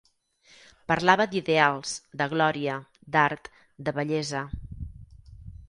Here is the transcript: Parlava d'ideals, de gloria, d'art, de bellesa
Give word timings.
Parlava 0.91 1.27
d'ideals, 1.33 1.91
de 2.23 2.27
gloria, 2.33 2.79
d'art, 3.17 3.53
de 3.89 3.97
bellesa 4.01 4.45